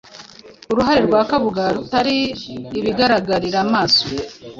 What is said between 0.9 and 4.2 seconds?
rwa Kabuga rutari ibigaragarira amaso